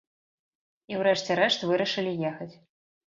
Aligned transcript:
І 0.93 0.97
ў 0.99 1.01
рэшце 1.07 1.37
рэшт 1.41 1.67
вырашылі 1.73 2.17
ехаць. 2.31 2.53